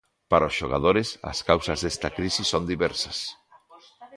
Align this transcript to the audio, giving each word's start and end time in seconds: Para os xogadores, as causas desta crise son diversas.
Para 0.31 0.49
os 0.49 0.57
xogadores, 0.59 1.07
as 1.31 1.39
causas 1.49 1.79
desta 1.81 2.09
crise 2.17 2.43
son 2.51 2.63
diversas. 2.71 3.17